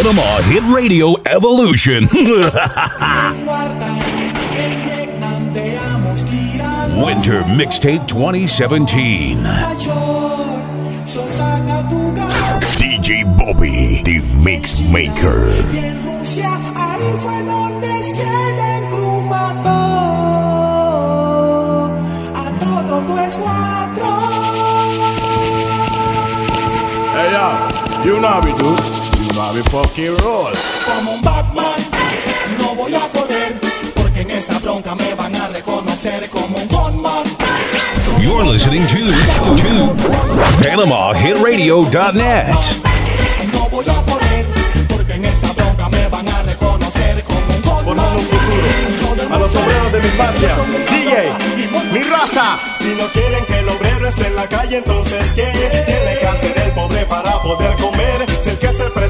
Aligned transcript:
Panama 0.00 0.40
Hit 0.48 0.62
Radio 0.62 1.12
Evolution. 1.26 2.04
Winter 7.04 7.42
Mixtape 7.52 8.08
2017. 8.08 9.36
DJ 12.80 13.24
Bobby, 13.36 14.00
the 14.02 14.20
Mix 14.42 14.80
Maker. 14.88 15.50
Ahí 16.80 17.12
fue 17.18 17.42
donde 17.44 18.00
quien 18.00 18.90
crumató 18.90 19.80
a 22.34 22.50
todo 22.58 23.04
tu 23.06 23.18
escuadrón. 23.18 24.32
Hey 27.12 27.28
yo, 27.32 27.46
you 28.06 28.16
know 28.18 28.40
me 28.40 28.52
do. 28.52 28.89
Fucking 29.40 30.18
roll. 30.18 30.52
Como 30.84 31.12
un 31.12 31.22
Batman, 31.22 31.80
no 32.58 32.74
voy 32.74 32.94
a 32.94 33.08
correr, 33.08 33.58
porque 33.94 34.20
en 34.20 34.30
esta 34.32 34.58
bronca 34.58 34.94
me 34.94 35.14
van 35.14 35.34
a 35.34 35.48
reconocer 35.48 36.28
como 36.28 36.58
un 36.58 36.68
gunman. 36.68 37.24
You're 38.20 38.44
listening 38.44 38.86
to, 38.86 38.96
to 39.56 39.96
PanamaHitRadio.net. 40.62 42.48
No 43.54 43.68
voy 43.70 43.86
a 43.88 44.02
correr, 44.02 44.46
porque 44.88 45.14
en 45.14 45.24
esta 45.24 45.52
bronca 45.54 45.88
me 45.88 46.08
van 46.08 46.28
a 46.28 46.42
reconocer 46.42 47.24
como 47.24 47.38
un 47.38 47.62
gunman. 47.62 47.84
Formando 47.84 48.18
un 48.18 48.26
futuro 48.26 49.34
a 49.34 49.38
los 49.38 49.56
obreros 49.56 49.92
de 49.92 50.00
mi 50.02 50.08
patria. 50.18 50.56
DJ, 50.90 51.32
mi 51.94 52.02
raza. 52.02 52.58
Si 52.78 52.88
no 52.94 53.06
quieren 53.08 53.44
que 53.46 53.58
el 53.58 53.68
obrero 53.70 54.06
esté 54.06 54.26
en 54.26 54.36
la 54.36 54.46
calle, 54.46 54.76
entonces 54.76 55.32
¿qué? 55.32 55.50
Tiene 55.86 56.18
que 56.20 56.26
hacer 56.26 56.58
el 56.58 56.72
pobre 56.72 57.06
para 57.06 57.42
poder 57.42 57.74
comer. 57.76 58.29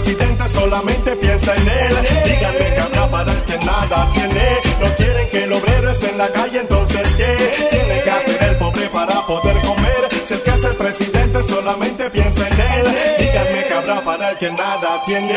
Presidente 0.01 0.49
solamente 0.49 1.17
piensa 1.17 1.55
en 1.57 1.69
él, 1.69 1.95
díganme 2.25 2.75
que 2.75 2.81
habrá 2.81 3.11
para 3.11 3.33
el 3.33 3.43
que 3.43 3.59
nada 3.59 4.11
tiene. 4.13 4.49
No 4.81 4.87
quieren 4.97 5.29
que 5.31 5.45
el 5.45 5.53
obrero 5.53 5.91
esté 5.91 6.11
en 6.11 6.19
la 6.19 6.29
calle, 6.29 6.61
entonces 6.61 7.15
¿qué? 7.17 7.69
Tiene 7.71 8.03
que 8.03 8.11
hacer 8.11 8.43
el 8.45 8.57
pobre 8.57 8.87
para 8.89 9.27
poder 9.27 9.57
comer. 9.59 10.01
Si 10.25 10.35
el 10.35 10.43
que 10.43 10.51
es 10.51 10.65
el 10.65 10.75
presidente 10.77 11.43
solamente 11.45 12.11
piensa 12.11 12.47
en 12.49 12.61
él, 12.61 12.87
díganme 13.19 13.65
que 13.69 13.75
habrá 13.75 14.01
para 14.03 14.31
el 14.31 14.39
que 14.39 14.51
nada 14.51 15.03
tiene. 15.05 15.35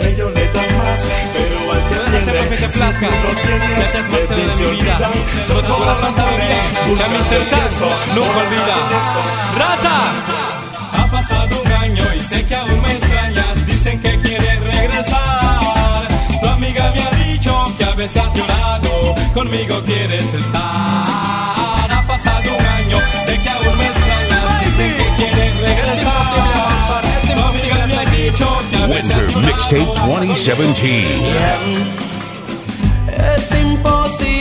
Ellos 0.00 0.32
le 0.32 0.44
dan 0.52 0.78
más, 0.78 1.00
pero 1.34 1.72
al 1.72 1.82
que 1.88 2.18
tiene, 2.32 2.56
si 2.56 2.78
plazca. 2.78 3.08
tú 3.08 3.14
no 3.28 3.40
tienes, 3.42 3.78
Ya 3.78 3.92
te 3.92 4.16
de 4.16 4.50
se 4.50 4.64
de 4.64 4.70
mi 4.72 4.80
vida. 4.80 4.96
olvidan. 4.96 5.46
Sobre 5.48 5.66
todo 5.66 5.84
la 5.84 5.94
raza 5.96 6.24
Mr. 6.88 7.42
Sass 7.50 8.14
nunca 8.14 8.38
olvida. 8.38 8.76
¡Raza! 9.58 10.12
Ha 10.90 11.10
pasado 11.10 11.62
un 11.62 11.72
año 11.72 12.04
y 12.16 12.20
sé 12.20 12.46
que 12.46 12.54
aún 12.54 12.80
me 12.82 12.97
dicho 17.98 18.06
veces 18.06 18.22
has 18.22 18.32
llorado. 18.32 19.14
Conmigo 19.34 19.82
quieres 19.84 20.32
estar. 20.32 20.62
Ha 20.62 22.04
pasado 22.06 22.56
un 22.56 22.64
año, 22.64 22.98
sé 23.26 23.38
que 23.42 23.48
aún 23.48 23.76
me 23.76 23.86
extrañas. 23.86 24.60
Dicen 24.64 24.96
que 24.96 25.06
quieres 25.16 25.60
regresar. 25.60 27.02
Tu 27.26 27.40
amiga 27.42 27.86
me 27.86 27.96
ha 27.96 28.04
dicho 28.10 28.58
que 28.70 28.76
a 28.76 28.86
veces 28.86 29.16
has 29.16 29.34
Winter. 29.34 29.36
Mixtape 29.38 29.84
2017. 30.06 31.08
Es 33.36 33.60
imposible 33.60 34.37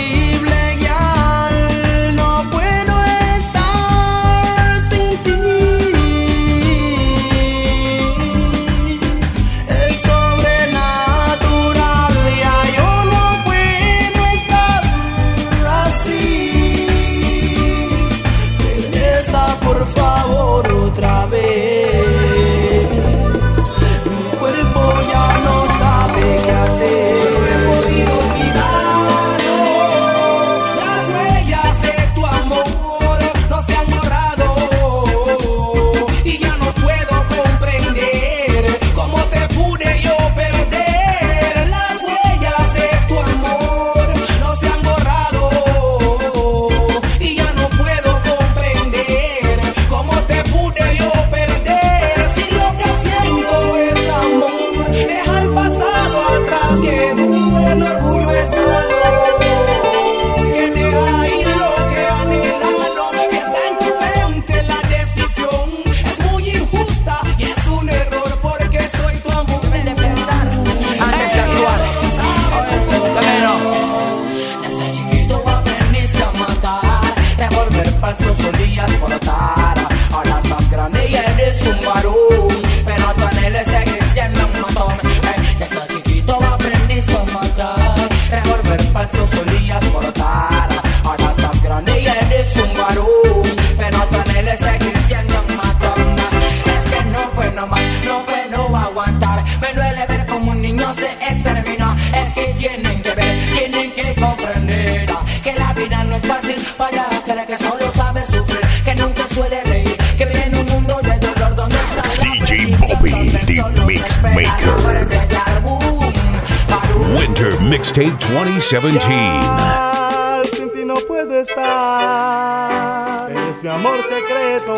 Mixtape 117.70 118.16
2017. 118.32 118.92
Ya, 119.10 120.42
sin 120.56 120.70
ti 120.72 120.86
no 120.86 120.96
puedo 120.96 121.42
estar. 121.42 123.30
Eres 123.30 123.62
mi 123.62 123.68
amor 123.70 123.98
secreto. 124.04 124.74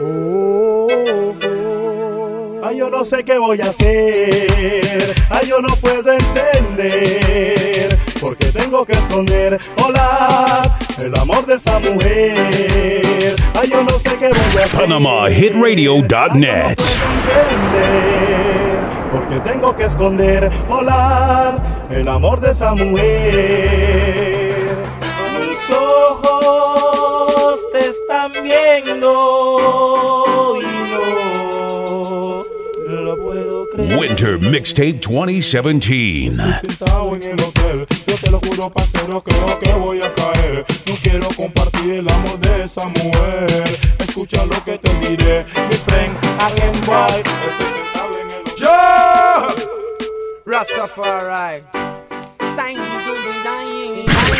Oh, 0.00 0.88
oh, 0.90 1.34
oh. 1.46 2.60
Ay, 2.64 2.78
yo 2.78 2.90
no 2.90 3.04
sé 3.04 3.22
qué 3.24 3.38
voy 3.38 3.60
a 3.60 3.68
hacer. 3.68 5.14
Ay, 5.30 5.46
yo 5.48 5.60
no 5.60 5.76
puedo 5.76 6.12
entender. 6.12 7.96
Porque 8.20 8.46
tengo 8.46 8.84
que 8.84 8.94
esconder. 8.94 9.60
Hola, 9.84 10.62
el 10.98 11.16
amor 11.16 11.46
de 11.46 11.54
esa 11.54 11.78
mujer. 11.78 13.36
Ay, 13.54 13.70
yo 13.70 13.84
no 13.84 14.00
sé 14.00 14.16
qué 14.18 14.30
voy 14.30 14.36
a 14.36 14.64
hacer. 14.64 14.80
PanamaHitRadio.net. 14.80 16.78
porque 19.12 19.38
tengo 19.40 19.76
que 19.76 19.84
esconder, 19.84 20.50
volar 20.68 21.86
el 21.90 22.08
amor 22.08 22.40
de 22.40 22.50
esa 22.52 22.74
mujer. 22.74 24.54
Mis 25.40 25.70
ojos 25.70 27.60
te 27.72 27.88
están 27.88 28.32
viendo 28.42 29.68
y 30.60 30.64
no 32.88 33.02
lo 33.02 33.16
puedo 33.18 33.68
creer. 33.70 33.98
Winter 33.98 34.38
Mixtape 34.38 34.94
2017. 34.94 36.34
Sentado 36.66 37.14
en 37.14 37.22
el 37.22 37.40
hotel, 37.40 37.86
yo 38.06 38.16
te 38.16 38.30
lo 38.30 38.40
juro, 38.40 38.70
parcero, 38.70 39.22
creo 39.22 39.58
que 39.58 39.72
voy 39.74 40.00
a 40.00 40.12
caer. 40.14 40.64
No 40.86 40.94
quiero 41.02 41.28
compartir 41.36 41.92
el 41.94 42.10
amor 42.10 42.38
de 42.40 42.64
esa 42.64 42.88
mujer. 42.88 43.78
Escucha 43.98 44.46
lo 44.46 44.64
que 44.64 44.78
te 44.78 44.90
diré, 45.06 45.44
mi 45.68 45.74
friend, 45.74 46.16
again 46.40 46.80
boy. 46.86 47.81
Joe! 48.62 49.50
Rastafari. 50.46 51.62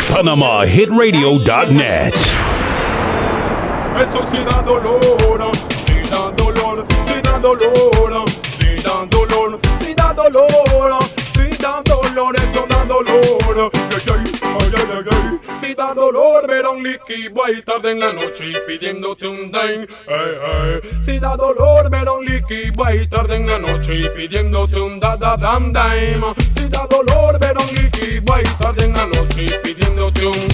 PanamaHitRadio.net. 0.07 2.15
Eso 4.01 4.25
sí 4.25 4.37
da 4.45 4.61
dolor. 4.61 5.62
Ay, 15.83 15.89
Si 15.89 15.89
da 15.89 15.93
dolor 15.93 16.47
ver 16.47 16.65
a 16.65 16.69
un 16.69 16.83
liqui 16.83 17.27
boy 17.29 17.61
tarde 17.63 17.91
en 17.91 17.99
la 17.99 18.13
noche 18.13 18.51
y 18.51 18.57
pidiéndote 18.67 19.27
un 19.27 19.51
dime. 19.51 19.87
Ay, 20.07 20.33
ay. 20.53 21.01
Si 21.01 21.19
da 21.19 21.35
dolor 21.35 21.89
ver 21.89 22.07
a 22.07 22.13
un 22.13 22.25
liqui 22.25 22.71
boy 22.71 23.07
tarde 23.07 23.35
en 23.35 23.47
la 23.47 23.59
noche 23.59 23.99
y 23.99 24.09
pidiéndote 24.09 24.79
un 24.79 24.99
da 24.99 25.15
da 25.17 25.35
dam 25.35 25.73
dime. 25.73 26.33
Si 26.55 26.69
da 26.69 26.87
dolor 26.87 27.39
ver 27.39 27.57
a 27.57 27.61
un 27.61 27.75
liqui 27.75 28.19
boy 28.19 28.43
tarde 28.59 28.85
en 28.85 28.93
la 28.93 29.05
noche 29.07 29.45
y 29.45 29.51
pidiéndote 29.63 30.25
un. 30.25 30.47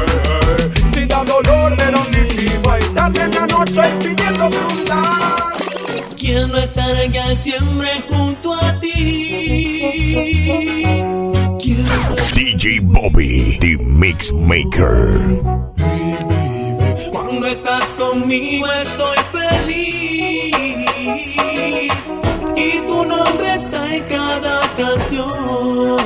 Ay. 0.00 0.70
Si 0.94 1.04
da 1.06 1.22
dolor 1.24 1.76
ver 1.76 1.94
a 1.94 1.98
un 1.98 2.10
liqui 2.10 2.56
boy 2.62 2.80
tarde 2.94 3.20
en 3.20 3.30
la 3.34 3.46
noche 3.46 3.82
y 3.88 4.04
pidiéndote 4.04 4.58
un 4.72 4.84
da. 4.86 5.02
Quiero 6.18 6.56
estar 6.56 6.96
allá 6.96 7.36
siempre 7.36 7.90
junto 8.08 8.54
a 8.54 8.78
ti. 8.80 9.21
DJ 12.62 12.78
Bobby, 12.78 13.58
the 13.58 13.76
Mix 13.78 14.30
Maker. 14.30 15.18
Cuando 17.10 17.46
estás 17.48 17.84
conmigo 17.98 18.70
estoy 18.70 19.16
feliz 19.32 20.54
y 22.54 22.80
tu 22.86 23.04
nombre 23.04 23.54
está 23.56 23.96
en 23.96 24.04
cada 24.04 24.60
canción. 24.76 25.98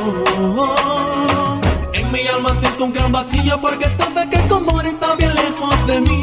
En 1.92 2.12
mi 2.12 2.26
alma 2.26 2.58
siento 2.58 2.84
un 2.84 2.92
gran 2.94 3.12
vacío 3.12 3.60
porque 3.60 3.84
sabe 3.98 4.26
que 4.30 4.38
tu 4.48 4.54
amor 4.54 4.86
está 4.86 5.14
bien 5.16 5.34
lejos 5.34 5.86
de 5.86 6.00
mí. 6.00 6.22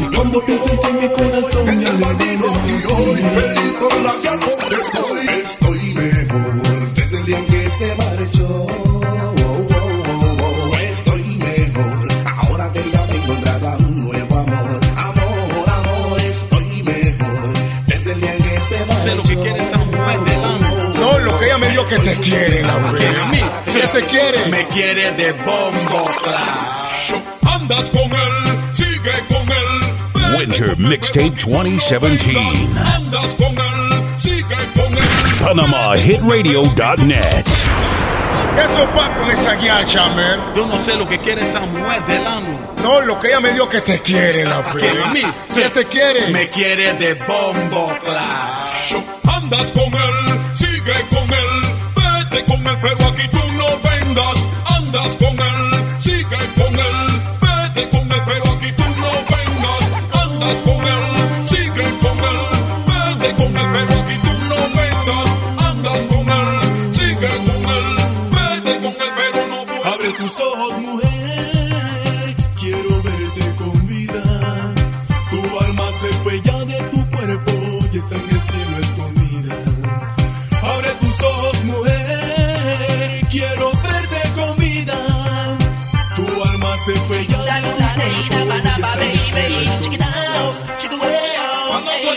Y 0.00 0.06
cuando 0.16 0.44
pienso 0.44 0.68
en 0.72 0.80
ti 0.80 0.88
mi 1.02 1.08
corazón 1.08 1.66
me 1.66 1.86
alegra. 1.86 2.50
hoy 2.50 3.22
feliz 3.36 3.78
con 3.78 4.02
la 4.02 4.12
que 4.22 4.30
donde 4.44 4.76
estoy. 4.82 5.28
Estoy 5.44 5.69
que 21.90 21.98
te 21.98 22.14
quiere, 22.18 22.62
la 22.62 22.74
¿A 22.74 22.78
mí? 23.32 23.40
Que 23.64 23.80
te 23.80 24.02
quiere. 24.04 24.46
Me 24.48 24.64
quiere 24.66 25.10
de 25.12 25.32
bombo 25.32 26.04
clash. 26.22 27.14
Andas 27.42 27.90
con 27.90 28.12
él, 28.12 28.30
sigue 28.72 29.24
con 29.28 29.50
él. 29.50 29.80
Winter 30.38 30.78
Mixtape 30.78 31.30
2017. 31.30 32.38
Andas 32.94 33.34
con 33.34 33.58
él, 33.58 33.90
sigue 34.18 34.56
con 34.76 34.96
él. 34.96 35.02
PanamaHitRadio.net. 35.44 37.46
Eso 38.56 38.88
va 38.96 39.12
con 39.14 39.28
esa 39.28 39.56
guiar, 39.56 39.84
Chamber. 39.84 40.38
Yo 40.54 40.66
no 40.66 40.78
sé 40.78 40.94
lo 40.94 41.08
que 41.08 41.18
quiere 41.18 41.42
esa 41.42 41.58
mujer 41.58 42.06
del 42.06 42.24
ano. 42.24 42.72
No, 42.84 43.00
lo 43.00 43.18
que 43.18 43.26
ella 43.28 43.40
me 43.40 43.50
dio 43.52 43.68
que 43.68 43.80
te 43.80 43.98
quiere, 43.98 44.44
la 44.44 44.62
¿Quién, 44.62 44.96
a 45.02 45.06
mí? 45.12 45.22
Que 45.52 45.68
te 45.68 45.84
quiere. 45.86 46.28
Me 46.28 46.48
quiere 46.48 46.92
de 46.92 47.14
bombo 47.14 47.92
clash. 48.04 48.94
Andas 49.26 49.72
con 49.72 49.92
él, 49.92 50.38
sigue 50.54 51.04
con 51.10 51.28
él. 51.32 51.49
Con 52.62 52.68
él, 52.68 52.78
pero 52.82 53.08
aquí 53.08 53.28
tú 53.28 53.38
no 53.56 53.66
vendas. 53.76 53.89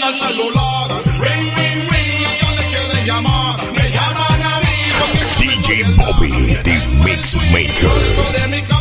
Suena 0.03 0.09
el 0.09 0.15
celular, 0.15 0.89
ring, 1.19 1.55
ring, 1.55 1.89
ring, 1.89 2.25
a 2.25 2.51
les 2.55 2.69
quede 2.69 3.05
llamada. 3.05 3.63
Me 3.73 3.89
llaman 3.89 4.43
a 4.43 4.59
mí 4.59 4.77
porque 4.99 5.21
DJ 5.39 5.83
Bobby, 5.95 6.57
the 6.63 6.85
Mix 7.03 7.35
Maker. 7.51 8.72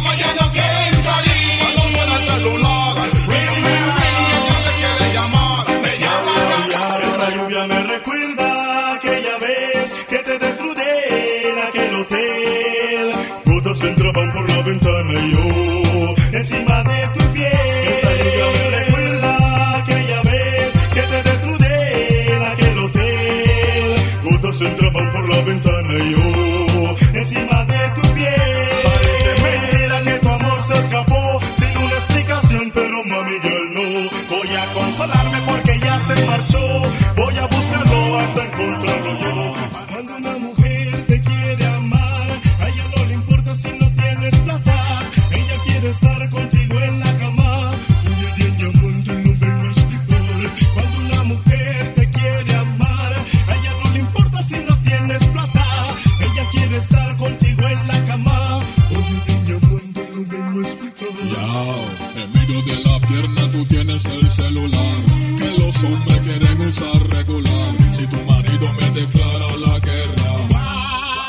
Tienes 64.02 64.24
el 64.24 64.30
celular 64.30 64.96
que 65.38 65.50
los 65.58 65.84
hombres 65.84 66.20
quieren 66.20 66.60
usar 66.62 67.08
regular. 67.08 67.74
Si 67.92 68.06
tu 68.06 68.16
marido 68.24 68.72
me 68.72 69.00
declara 69.00 69.56
la 69.56 69.78
guerra, 69.78 70.32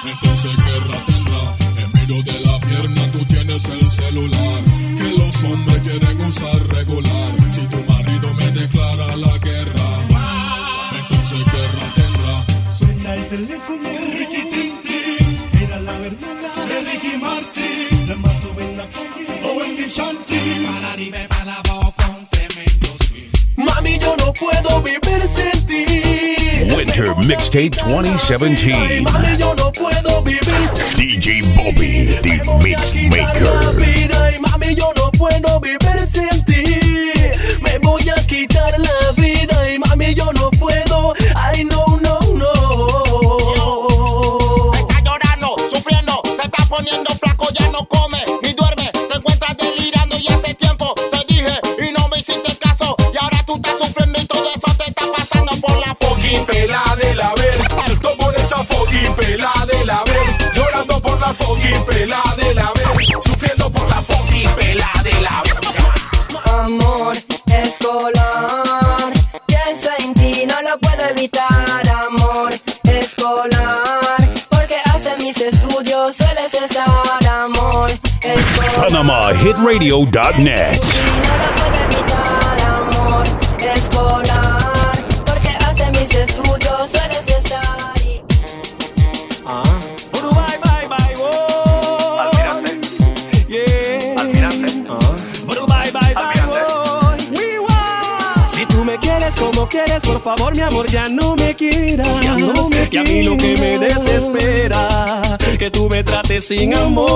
entonces 0.05 0.51
guerra 0.65 1.05
tendrá. 1.05 1.83
En 1.83 1.91
medio 1.93 2.23
de 2.23 2.39
la 2.39 2.59
pierna 2.59 3.11
tú 3.11 3.25
tienes 3.25 3.63
el 3.65 3.91
celular 3.91 4.61
que 4.97 5.09
los 5.17 5.43
hombres 5.43 5.79
quieren 5.83 6.21
usar 6.21 6.67
regular. 6.67 7.31
Si 7.51 7.61
tu 7.61 7.77
marido 7.91 8.33
me 8.33 8.51
declara 8.51 9.15
la 9.17 9.37
guerra, 9.37 9.89
entonces 10.99 11.39
guerra 11.53 11.85
tendrá. 11.95 12.71
Suena 12.71 13.15
el 13.15 13.27
teléfono, 13.27 13.89
Ricky 14.17 14.41
Tintin. 14.51 15.63
Era 15.63 15.79
la 15.79 15.97
hermana 16.05 16.49
de 16.69 16.91
Ricky 16.91 17.17
Martin. 17.19 18.07
La 18.09 18.15
mato 18.15 18.55
en 18.59 18.77
la 18.77 18.87
calle 18.87 19.27
o 19.43 19.63
en 19.63 19.75
mi. 19.75 20.32
Mixtape 27.25 27.77
Ay, 27.85 27.91
2017. 28.03 29.01
mami, 29.01 29.37
yo 29.37 29.53
no 29.55 29.71
puedo 29.71 30.21
vivir 30.23 30.43
sin 30.43 30.95
ti. 30.95 31.17
DJ 31.17 31.41
Bobby, 31.55 32.19
the 32.21 32.41
Mix 32.61 32.93
La 32.93 33.09
Maker. 33.09 34.23
fucking 61.43 61.83
pela 61.85 62.23
de 62.37 62.53
la 62.55 62.71
vez. 62.73 62.87
Sufriendo 63.23 63.69
por 63.71 63.87
la 63.89 64.01
fucking 64.01 64.49
pela 64.55 64.91
de 65.03 65.21
la 65.21 65.41
vez. 65.43 65.53
Amor 66.51 67.17
escolar. 67.47 69.13
Pienso 69.45 69.89
en 69.99 70.13
ti, 70.13 70.45
no 70.45 70.61
lo 70.61 70.77
puedo 70.79 71.03
evitar. 71.09 71.87
Amor 72.07 72.53
escolar. 72.83 74.29
Porque 74.49 74.77
hace 74.85 75.15
mis 75.17 75.37
estudios 75.37 76.15
suele 76.15 76.49
cesar. 76.49 77.27
Amor 77.27 77.91
escolar. 78.21 78.87
PanamaHitRadio.net. 78.87 80.81
quieres 99.73 100.03
por 100.03 100.21
favor, 100.21 100.55
mi 100.55 100.61
amor, 100.61 100.85
ya 100.87 101.09
no 101.09 101.35
me 101.35 101.55
quieras. 101.55 102.07
que 102.91 102.99
a 102.99 103.03
mí 103.03 103.23
lo 103.23 103.35
que 103.35 103.57
me 103.57 103.79
desespera, 103.79 105.21
que 105.57 105.71
tú 105.71 105.89
me 105.89 106.03
trates 106.03 106.45
sin 106.47 106.75
amor. 106.75 107.09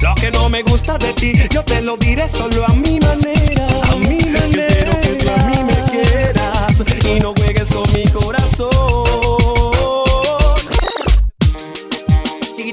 Lo 0.00 0.14
que 0.14 0.30
no 0.30 0.48
me 0.48 0.62
gusta 0.62 0.96
de 0.96 1.12
ti, 1.12 1.34
yo 1.50 1.62
te 1.64 1.82
lo 1.82 1.98
diré 1.98 2.26
solo 2.28 2.64
a 2.64 2.72
mi 2.74 2.98
manera. 2.98 3.66
A 3.90 3.96
mi 3.96 4.20
manera. 4.20 4.66
espero 4.66 5.00
que 5.02 5.08
tú 5.22 5.30
a 5.30 5.44
mí 5.48 5.58
me 5.64 5.76
quieras 5.90 6.82
y 7.14 7.20
no 7.20 7.34
juegues 7.34 7.70
con 7.70 7.92
mi 7.92 8.04
corazón. 8.06 8.70
Sí, 12.56 12.72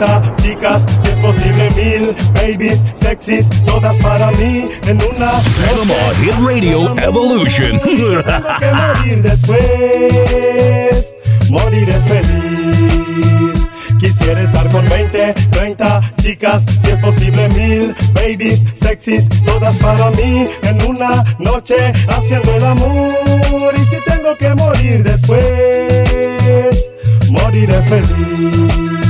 La 0.00 0.20
cruz. 0.20 0.38
Quisiera 0.38 0.40
estar 0.40 0.40
con 0.40 0.44
20, 0.44 0.54
30 0.54 0.54
chicas, 0.56 0.84
si 1.02 1.10
es 1.10 1.18
posible 1.18 1.68
mil 1.74 2.14
babies, 2.54 2.82
sexys, 2.94 3.48
todas 3.64 3.96
para 3.98 4.30
mí 4.32 4.64
en 4.82 5.02
una 5.02 5.30
Panama 5.30 6.14
Hit 6.20 6.34
Radio 6.40 6.94
Evolution. 7.02 7.78
Tengo 7.80 8.22
que 8.60 8.72
morir 8.72 9.22
después, 9.22 11.12
moriré 11.50 11.92
feliz. 12.02 13.68
Quisiera 13.98 14.40
estar 14.40 14.68
con 14.70 14.84
20, 14.84 15.34
30 15.50 16.14
chicas, 16.22 16.64
si 16.82 16.90
es 16.90 16.98
posible 16.98 17.48
mil 17.50 17.94
babies, 18.14 18.64
sexys, 18.74 19.28
todas 19.44 19.76
para 19.78 20.10
mí 20.12 20.44
en 20.62 20.82
una 20.86 21.24
noche 21.38 21.76
haciendo 22.08 22.54
el 22.54 22.64
amor. 22.64 23.74
Y 23.74 23.84
si 23.84 23.96
tengo 24.06 24.36
que 24.36 24.54
morir 24.54 25.02
después, 25.02 26.86
moriré 27.30 27.82
feliz. 27.82 29.07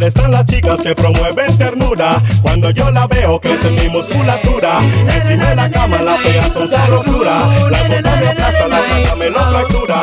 ¿Dónde 0.00 0.08
están 0.08 0.30
las 0.30 0.46
chicas 0.46 0.80
que 0.80 0.94
promueven 0.94 1.58
ternura? 1.58 2.22
Cuando 2.40 2.70
yo 2.70 2.90
la 2.90 3.06
veo 3.06 3.38
crece 3.38 3.68
mi 3.68 3.86
musculatura. 3.90 4.78
Encima 5.14 5.50
de 5.50 5.56
la 5.56 5.70
cama 5.70 6.00
la 6.00 6.16
fea 6.16 6.48
son 6.48 6.70
sabrosura. 6.70 7.36
La 7.70 7.82
gota 7.82 8.16
me 8.16 8.28
aplasta, 8.28 8.68
la 8.68 8.82
plata 8.82 9.16
me 9.16 9.28
lo 9.28 9.38
fractura. 9.50 10.00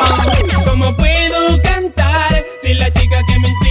¿Cómo 0.66 0.96
puedo 0.96 1.60
cantar 1.62 2.44
si 2.62 2.74
la 2.74 2.92
chica 2.92 3.24
que 3.26 3.40
me 3.40 3.48
inspira 3.48 3.67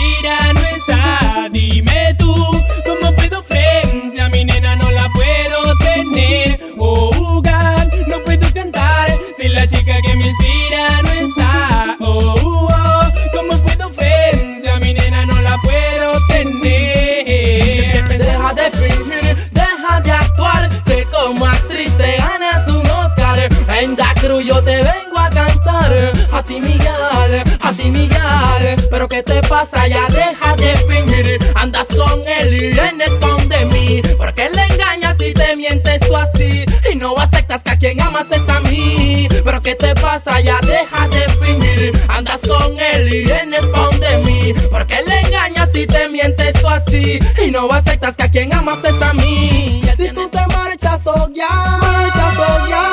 pasa, 29.58 29.88
ya 29.88 30.06
deja 30.08 30.56
de 30.56 30.76
fingir, 30.88 31.40
andas 31.56 31.88
con 31.88 32.22
él 32.28 32.54
y 32.54 32.70
vienes 32.70 33.10
con 33.20 33.50
de 33.50 33.66
mí. 33.66 34.02
Porque 34.18 34.50
le 34.50 34.62
engañas 34.74 35.16
y 35.20 35.34
te 35.34 35.56
mientes 35.56 36.00
tú 36.02 36.16
así, 36.16 36.64
y 36.92 36.96
no 36.96 37.18
aceptas 37.18 37.64
que 37.64 37.72
a 37.72 37.78
quien 37.78 38.00
amas 38.02 38.28
es 38.32 38.48
a 38.48 38.60
mí. 38.62 39.28
Pero 39.44 39.60
qué 39.62 39.74
te 39.74 39.96
pasa, 39.96 40.40
ya 40.42 40.60
deja 40.62 41.08
de 41.08 41.24
fingir, 41.44 41.92
andas 42.08 42.40
con 42.42 42.72
él 42.80 43.14
y 43.14 43.24
vienes 43.26 43.66
con 43.74 44.00
de 44.00 44.18
mí. 44.26 44.54
Porque 44.70 45.02
le 45.08 45.22
engañas 45.22 45.70
y 45.74 45.88
te 45.88 46.08
mientes 46.08 46.54
tú 46.62 46.68
así, 46.68 47.18
y 47.44 47.50
no 47.50 47.72
aceptas 47.72 48.16
que 48.16 48.24
a 48.24 48.30
quien 48.30 48.54
amas 48.54 48.80
es 48.84 49.02
a 49.02 49.14
mí. 49.14 49.82
Si 49.98 50.10
tú 50.12 50.30
te 50.30 50.46
marchas, 50.54 51.02
oh 51.08 51.28
ya, 51.34 51.50
marchas, 51.82 52.36
oh 52.48 52.68
ya. 52.68 52.84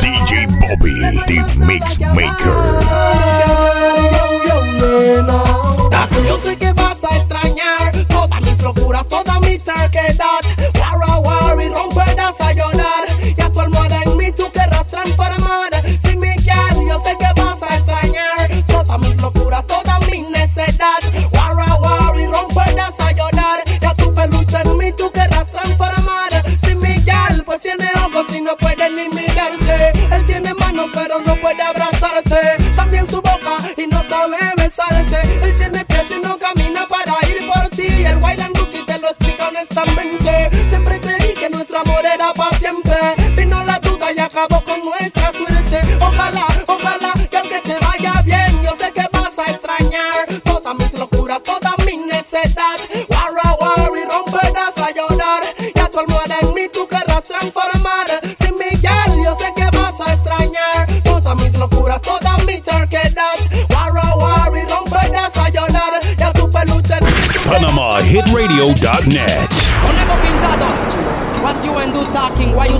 DJ 0.00 0.46
Bobby, 0.60 0.94
the 1.26 1.42
Mix 1.66 1.98
Maker. 2.14 3.05
Sé 6.46 6.56
que 6.56 6.72
vas 6.74 6.85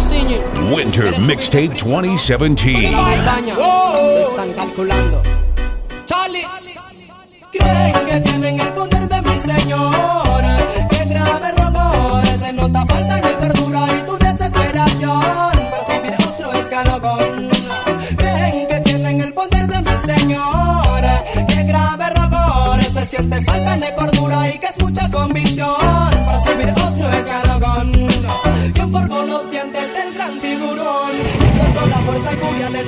singing? 0.01 0.43
Winter 0.73 1.13
Mixtape 1.29 1.77
2017. 1.77 2.85
Daña. 2.93 3.57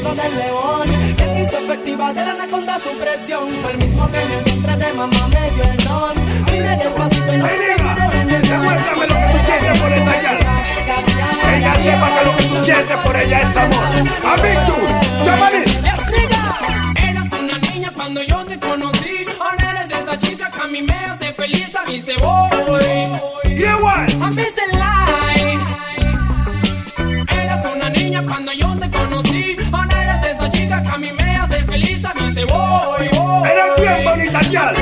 Dentro 0.08 0.22
del 0.22 0.38
león? 0.38 0.88
¿Quién 1.16 1.38
hizo 1.38 1.58
efectiva 1.58 2.12
de 2.12 2.24
la 2.24 2.30
anaconda 2.32 2.78
su 2.78 2.90
presión? 2.98 3.48
Fue 3.62 3.72
el 3.72 3.78
mismo 3.78 4.10
que 4.10 4.22
en 4.22 4.32
el 4.32 4.44
vientre 4.44 4.76
de 4.76 4.92
mamá 4.94 5.28
me 5.28 5.50
dio 5.50 5.64
el 5.64 5.76
don. 5.84 6.14
Vine 6.46 6.76
despacito 6.76 7.34
y 7.34 7.38
no 7.38 7.46
tuve 7.48 7.76
miedo 7.82 8.12
en 8.12 8.30
el 8.30 8.42
Demuéstrame 8.42 9.06
lo 9.06 9.14
que 9.14 9.26
tú 9.32 9.44
sientes 9.44 9.80
por 9.80 9.92
esa 9.92 10.22
llave. 10.22 10.46
Ella 11.56 11.74
sepa 11.74 12.18
que 12.18 12.24
lo 12.24 12.36
que 12.36 12.44
tú 12.44 12.62
sientes 12.62 12.96
por 12.98 13.16
ella 13.16 13.38
es 13.40 13.56
amor. 13.56 13.84
A 14.24 14.36
mí 14.36 14.50
tú, 14.66 15.24
llámale. 15.24 15.64
Eras 17.10 17.32
una 17.32 17.58
niña 17.58 17.92
cuando 17.94 18.22
yo 18.22 18.44
te 18.46 18.58
conocí. 18.58 19.26
Ahora 19.40 19.70
eres 19.70 20.02
esa 20.02 20.18
chica 20.18 20.50
que 20.50 20.60
a 20.60 20.66
mí 20.66 20.82
me 20.82 20.94
hace 20.94 21.32
feliz. 21.32 21.74
A 21.74 21.84
mí 21.84 22.02
se 22.02 22.14
voy. 22.16 22.57
Que 30.82 30.88
a 30.88 30.98
mí 30.98 31.12
me 31.12 31.36
hace 31.36 31.64
feliz. 31.64 32.04
A 32.04 32.14
mí 32.14 32.32
se 32.34 32.44
voy. 32.44 33.06
Eres 33.50 33.80
bien 33.80 34.04
bonita, 34.04 34.40
ya. 34.42 34.72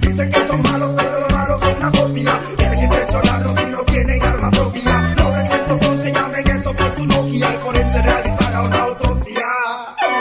Dicen 0.00 0.30
que 0.30 0.44
son 0.46 0.62
malos, 0.62 0.92
pero 0.96 1.20
los 1.20 1.32
malos 1.32 1.60
son 1.60 1.76
una 1.76 1.90
copia. 1.90 2.40
Quieren 2.56 2.80
impresionarnos 2.80 3.54
si 3.56 3.64
no 3.66 3.78
tienen 3.84 4.22
arma 4.22 4.50
propia. 4.50 5.14
911 5.16 6.12
llamen 6.12 6.48
eso 6.48 6.72
por 6.74 6.92
su 6.92 7.06
Nokia. 7.06 7.48
Al 7.48 7.58
forense 7.58 8.02
realizará 8.02 8.62
una 8.62 8.82
autopsia. 8.82 9.46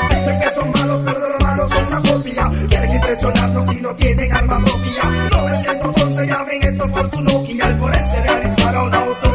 Dicen 0.10 0.40
que 0.40 0.52
son 0.52 0.72
malos, 0.72 1.02
pero 1.06 1.20
los 1.20 1.42
malos 1.42 1.72
son 1.72 1.86
una 1.88 2.02
copia. 2.02 2.52
Quieren 2.70 2.94
impresionarnos 2.94 3.68
si 3.70 3.82
no 3.82 3.96
tienen 3.96 4.34
arma 4.34 4.58
propia. 4.64 5.04
911 5.32 6.28
llamen 6.28 6.64
eso 6.64 6.88
por 6.90 7.10
su 7.10 7.22
Nokia. 7.22 7.66
Al 7.66 7.80
forense 7.80 8.22
realizará 8.22 8.84
una 8.84 8.98
autopsia. 8.98 9.33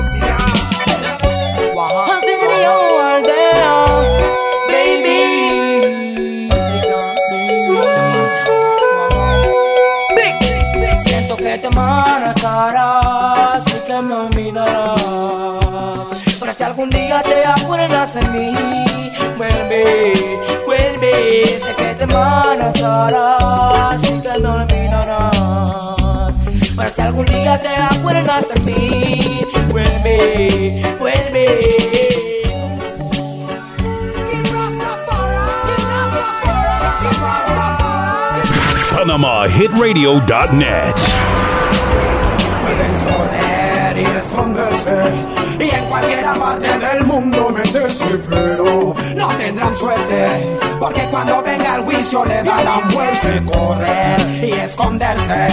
Te 22.08 22.14
marcarás 22.14 24.02
y 24.02 24.20
que 24.20 24.38
me 24.40 24.48
olvidarás. 24.48 26.34
Pero 26.76 26.90
si 26.94 27.00
algún 27.02 27.26
día 27.26 27.60
te 27.60 27.68
acuerdas 27.68 28.46
de 28.48 28.60
mí, 28.72 29.40
vuelve, 29.70 30.96
vuelve. 30.98 31.60
PanamaHitRadio.net. 38.90 40.96
Y 45.60 45.70
en 45.70 45.84
cualquier 45.86 46.24
parte 46.24 46.78
del 46.78 47.04
mundo 47.04 47.50
meterse, 47.50 48.06
pero 48.30 48.94
no 49.16 49.36
tendrán 49.36 49.74
suerte 49.74 50.58
porque 50.78 51.02
cuando 51.10 51.42
venga 51.42 51.76
el 51.76 51.82
juicio 51.82 52.24
le 52.24 52.42
da 52.42 52.62
la 52.62 52.76
muerte. 52.92 53.42
Correr 53.44 54.44
y 54.44 54.52
esconderse 54.52 55.48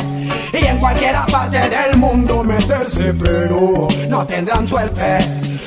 y 0.54 0.66
en 0.66 0.78
cualquier 0.78 1.16
parte 1.32 1.70
del 1.70 1.98
mundo 1.98 2.44
meterse, 2.44 3.14
pero 3.14 3.88
no 4.08 4.26
tendrán 4.26 4.68
suerte 4.68 5.18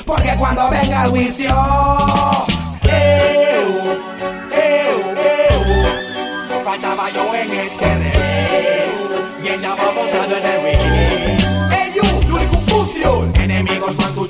porque 0.07 0.35
cuando 0.39 0.71
venga 0.71 1.05
el 1.05 1.11
juicio. 1.11 1.55
Faltaba 6.65 7.11
yo 7.11 7.35
en 7.35 7.51
este 7.51 7.95
revés 7.95 9.11
y 9.43 9.49
ella 9.49 9.71
va 9.71 9.93
montado 9.95 10.48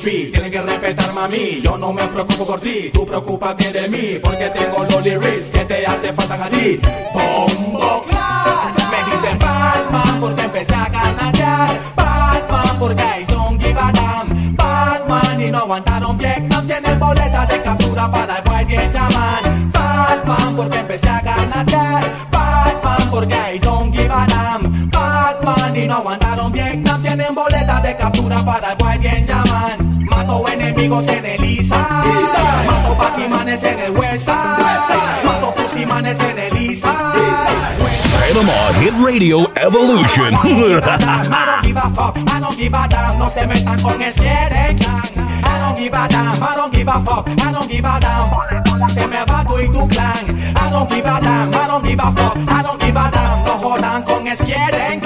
Three 0.09 0.31
Tienen 0.31 0.51
que 0.51 0.63
respetarme 0.63 1.21
a 1.21 1.29
mí 1.29 1.61
Yo 1.63 1.77
no 1.77 1.93
me 1.93 2.07
preocupo 2.09 2.47
por 2.47 2.61
ti 2.61 2.91
Tú 2.93 3.07
preocúpate 3.07 3.73
de 3.73 3.89
mí 3.89 4.19
Porque 4.23 4.49
tengo 4.51 4.85
los 4.85 5.05
lyrics 5.05 5.51
Que 5.51 5.65
te 5.65 5.87
hace 5.87 6.13
falta 6.13 6.45
a 6.45 6.49
ti. 6.49 6.81
Bombo 7.13 8.05
Clat 8.09 8.75
Me 8.91 9.13
dicen 9.13 9.39
Batman 9.39 10.21
Porque 10.21 10.43
empecé 10.43 10.75
a 10.75 10.89
ganar 10.89 11.81
Batman 11.97 12.79
Porque 12.79 13.03
I 13.03 13.25
don't 13.27 13.61
give 13.61 13.79
a 13.79 13.93
damn 13.93 14.57
Batman 14.57 15.41
Y 15.41 15.51
no 15.51 15.59
aguantaron 15.59 16.17
Vietnam 16.17 16.67
Tienen 16.67 16.99
boleta 16.99 17.47
de 17.47 17.63
captura 17.63 18.11
Para 18.11 18.61
el 18.61 18.67
bien 18.67 18.93
llaman 18.93 19.73
Batman 19.73 20.57
Porque 20.57 20.79
empecé 20.79 21.09
a 21.09 21.21
ganar 21.21 21.67
Batman 22.31 23.11
Porque 23.11 23.55
I 23.55 23.59
don't 23.59 23.95
give 23.95 24.11
a 24.11 24.27
damn 24.27 24.91
Batman 24.91 25.77
Y 25.77 25.87
no 25.87 25.97
aguantaron 25.97 26.53
Vietnam 26.53 27.03
Tienen 27.03 27.35
boleta 27.35 27.81
de 27.81 27.97
captura 27.97 28.45
Para 28.45 28.73
el 28.73 28.79
boy 28.79 28.99
bien 28.99 29.27
en 30.81 31.27
el 31.27 31.45
Isa 31.45 31.77
Mato 32.67 32.97
Paquimanes 32.97 33.63
en 33.65 33.81
el 33.81 33.91
West 33.91 34.27
Side 34.27 35.25
Mato 35.25 35.53
Pusimanes 35.55 36.17
en 36.21 36.39
el 36.39 36.71
Isa 36.71 37.13
Panama 38.29 38.73
Hit 38.81 38.95
Radio 39.03 39.51
Evolution. 39.57 40.35
I 40.35 41.47
don't 41.47 41.65
give 41.65 41.77
a 41.77 41.91
fuck, 41.91 42.17
I 42.17 42.41
don't 42.41 42.57
give 42.57 42.75
a 42.75 42.89
damn, 42.89 43.19
no 43.19 43.29
se 43.31 43.47
metan 43.47 43.81
con 43.83 44.01
el 44.01 44.13
Clan. 44.13 44.77
I 45.45 45.59
don't 45.59 45.79
give 45.79 45.95
a 45.95 46.09
damn, 46.09 46.43
I 46.43 46.55
don't 46.55 46.73
give 46.73 46.89
a 46.89 47.01
fuck, 47.05 47.29
I 47.29 47.53
don't 47.53 47.69
give 47.69 47.85
a 47.85 47.99
damn. 47.99 48.91
Se 48.91 49.07
me 49.07 49.25
va 49.25 49.45
tú 49.45 49.59
y 49.59 49.69
tu 49.71 49.89
clan. 49.89 50.39
I 50.55 50.71
don't 50.71 50.89
give 50.89 51.07
a 51.07 51.21
damn, 51.21 51.55
I 51.55 51.67
don't 51.67 51.85
give 51.85 51.99
a 51.99 52.13
fuck, 52.13 52.37
I 52.37 52.63
don't 52.63 52.81
give 52.81 52.97
a 52.97 53.11
damn. 53.11 53.45
No 53.45 53.59
jodan 53.59 54.03
con 54.05 54.27
el 54.27 54.37
Sieren 54.37 55.01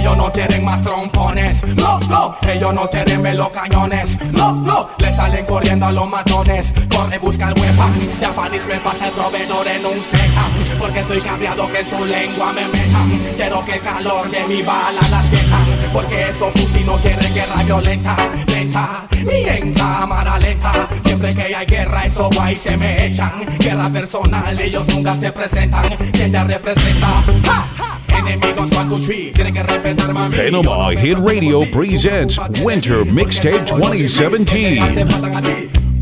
Ellos 0.00 0.16
no 0.16 0.32
quieren 0.32 0.64
más 0.64 0.80
trompones, 0.82 1.62
no, 1.76 2.00
no. 2.00 2.34
Ellos 2.48 2.72
no 2.72 2.88
quieren 2.88 3.22
ver 3.22 3.36
los 3.36 3.50
cañones, 3.50 4.16
no, 4.32 4.52
no. 4.52 4.88
Le 4.96 5.14
salen 5.14 5.44
corriendo 5.44 5.84
a 5.84 5.92
los 5.92 6.08
matones. 6.08 6.72
Corre, 6.88 7.18
busca 7.18 7.48
el 7.50 7.60
weapon. 7.60 7.92
Japanese 8.18 8.66
me 8.66 8.76
pasa 8.76 9.08
el 9.08 9.12
proveedor 9.12 9.68
en 9.68 9.84
un 9.84 10.02
seca. 10.02 10.48
Porque 10.78 11.00
estoy 11.00 11.20
cabreado 11.20 11.70
que 11.70 11.84
su 11.84 12.02
lengua 12.06 12.50
me 12.54 12.66
metan. 12.68 13.10
Quiero 13.36 13.62
que 13.66 13.74
el 13.74 13.80
calor 13.82 14.30
de 14.30 14.44
mi 14.44 14.62
bala 14.62 15.06
la 15.10 15.22
sientan. 15.24 15.66
Porque 15.92 16.30
esos 16.30 16.50
fusil 16.52 16.86
no 16.86 16.96
quieren 16.96 17.34
guerra 17.34 17.62
violenta, 17.62 18.16
lenta. 18.46 19.04
Ni 19.22 19.48
en 19.50 19.74
cámara 19.74 20.38
lenta. 20.38 20.88
Siempre 21.04 21.34
que 21.34 21.54
hay 21.54 21.66
guerra, 21.66 22.06
esos 22.06 22.34
guay 22.34 22.56
se 22.56 22.74
me 22.74 23.04
echan. 23.04 23.32
Guerra 23.58 23.90
personal, 23.90 24.58
ellos 24.58 24.88
nunca 24.88 25.14
se 25.16 25.30
presentan. 25.30 25.94
¿Quién 26.10 26.32
ya 26.32 26.44
representa? 26.44 27.22
¡Ja! 27.44 27.89
Enemigos 28.20 28.70
one, 28.76 28.88
two, 28.88 28.98
three 28.98 29.32
Tienen 29.32 29.54
que 29.54 29.62
respetar 29.62 30.12
mami. 30.12 30.36
Panama 30.36 30.90
Hit 30.90 31.16
Radio 31.18 31.64
presents 31.70 32.38
Winter 32.62 33.04
Mixtape 33.04 33.66
2017. 33.66 34.76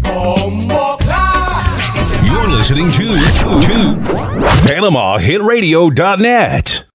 Bombo 0.02 0.96
Clan 0.98 1.78
You're 2.26 2.48
listening 2.48 2.90
to, 2.92 3.04
to 3.06 3.96
PanamaHitRadio.net. 4.66 6.87